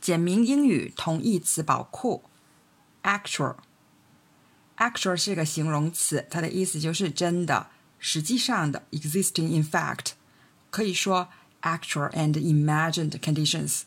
[0.00, 2.24] 简明英语同义词宝库
[3.02, 3.56] ，actual。
[4.78, 7.66] actual 是个形容词，它的意思就是真的、
[7.98, 10.12] 实际上的，existing in fact。
[10.70, 11.28] 可以说
[11.60, 13.82] actual and imagined conditions，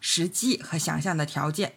[0.00, 1.76] 实际和想象的条件。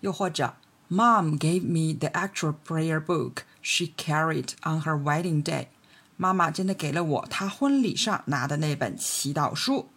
[0.00, 0.56] 又或者
[0.90, 5.68] ，Mom gave me the actual prayer book she carried on her wedding day。
[6.18, 9.88] 妈妈真的给了我她婚礼上拿的那本祈祷书。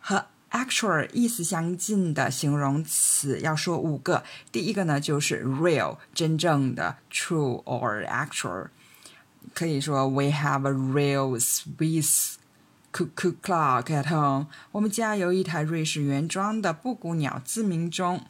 [0.00, 4.22] 和 actual 意思相近的形容词要说五个。
[4.52, 8.68] 第一个呢就是 real，真正的 true or actual。
[9.54, 12.34] 可以说 We have a real Swiss
[12.92, 14.46] cuckoo clock at home。
[14.70, 18.26] 我们家有一台瑞士原装的布谷鸟自鸣钟。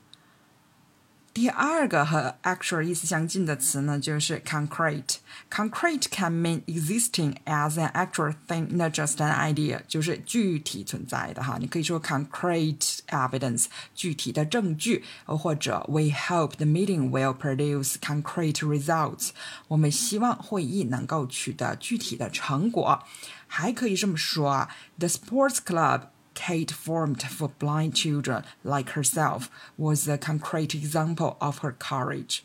[1.33, 11.57] 第二个和 actual 意思相近的词呢，就是 concrete。concrete can mean existing as an actual thing, not just an idea，就是具体存在的哈。
[11.59, 19.29] 你可以说 concrete evidence，具体的证据，或者 we hope the meeting will produce concrete results。
[19.67, 23.03] 我们希望会议能够取得具体的成果。
[23.45, 26.07] 还可以这么说啊，the sports club。
[26.33, 32.41] Kate formed for blind children like herself was a concrete example of her courage.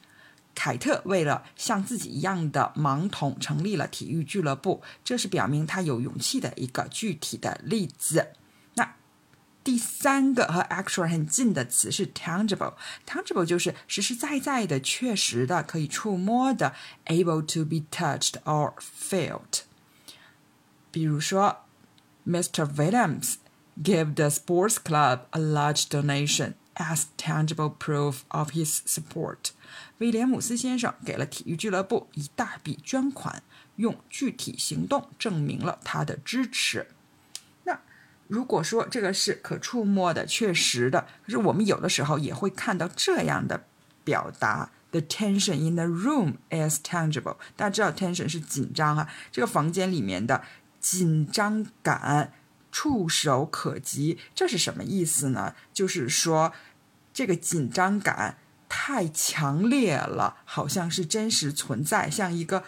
[0.54, 8.32] 凯特为了像自己一样的盲童成立了体育俱乐部，这是表明他有勇气的一个具体的例子。
[8.74, 8.94] 那
[9.62, 16.74] 第三个和 actual 很近的词是 tangible，tangible 就是实实在在的、确实的、可以触摸的，
[17.06, 19.64] able to be touched or felt。
[20.90, 21.66] 比如说，
[22.26, 22.66] Mr.
[22.74, 23.34] Williams。
[23.83, 29.51] gave the sports club a large donation as tangible proof of his support。
[29.99, 33.41] 威廉姆斯先生给了体育俱乐部一大笔捐款，
[33.77, 36.87] 用具体行动证明了他的支持。
[37.63, 37.79] 那
[38.27, 43.65] 如果说这个是可触摸的、确实的，可是我们有的时候也会看到这样的
[44.03, 47.37] 表达：The tension in the room is tangible。
[47.55, 50.43] 大家知道 tension 是紧张啊，这个房间里面的
[50.79, 52.33] 紧张感。
[52.79, 55.55] 触手可及，这是什么意思呢？
[55.73, 56.53] 就是说，
[57.11, 58.37] 这个紧张感
[58.69, 62.63] 太强烈了，好像是真实存在，像一个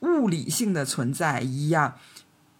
[0.00, 1.98] 物理性的存在一样。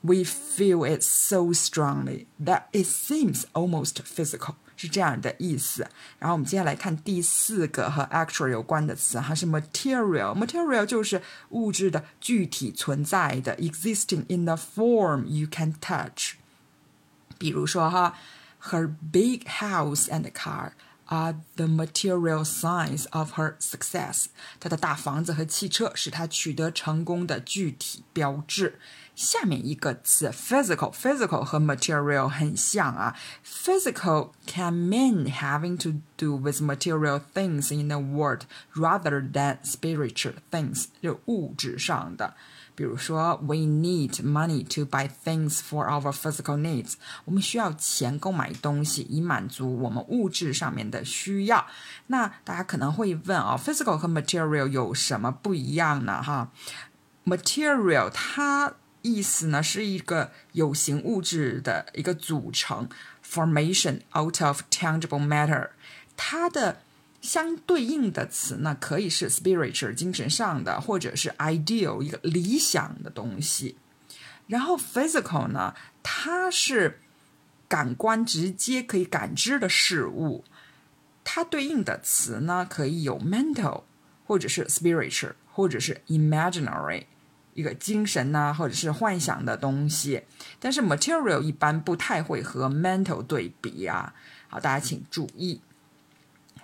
[0.01, 5.88] We feel it so strongly that it seems almost physical，是这样的意思。
[6.20, 16.34] 然后我们接下来看第四个和 actual 有关的词，哈，是 material。material 就是物质的具体存在的，existing in the form you can touch。
[17.38, 18.18] 比如说哈，
[18.70, 20.72] Her big house and car
[21.10, 24.26] are the material signs of her success。
[24.60, 28.80] 她的大房子和汽车是她取得成功的具体标志。
[29.16, 33.16] 下面一个词 physical，physical 和 material 很像啊。
[33.46, 38.42] physical can mean having to do with material things in the world
[38.74, 42.36] rather than spiritual things，就物质上的。
[42.81, 46.95] 比如说，we need money to buy things for our physical needs。
[47.27, 51.67] 我们需要钱购买东西，以满足我们物质上面的需要。
[52.07, 56.23] 那大家可能会问啊，physical 和 material 有什么不一样呢？
[56.23, 56.51] 哈
[57.27, 62.89] ，material 它意思呢是一个有形物质的一个组成
[63.23, 65.69] ，formation out of tangible matter。
[66.17, 66.81] 它的
[67.21, 73.77] 相对应的词呢，可以是 spiritual 精神上的，或者是 ideal 一个理想的东西。
[74.47, 76.99] 然后 physical 呢，它是
[77.69, 80.45] 感官直接可以感知的事物。
[81.23, 83.83] 它对应的词呢，可以有 mental，
[84.27, 87.05] 或者是 spiritual，或者是 imaginary。
[87.53, 90.23] 一个精神呐，或者是幻想的东西，
[90.59, 94.15] 但是 material 一般不太会和 mental 对比啊。
[94.49, 95.61] 好，大家请注意。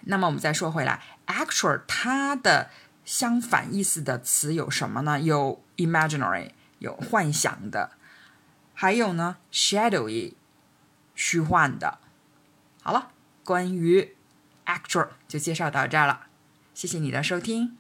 [0.09, 2.71] 那么我们再说回来，actual 它的
[3.05, 5.21] 相反意思的词有什么呢？
[5.21, 7.93] 有 imaginary 有幻想的，
[8.75, 10.35] 还有呢 shadowy
[11.15, 11.99] 虚幻的。
[12.83, 13.11] 好了，
[13.45, 14.15] 关于
[14.65, 16.27] actual 就介绍到这儿了，
[16.73, 17.77] 谢谢你的收听。